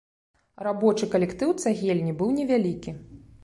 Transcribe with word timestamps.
Рабочы 0.67 1.09
калектыў 1.13 1.55
цагельні 1.63 2.19
быў 2.23 2.35
невялікі. 2.41 2.99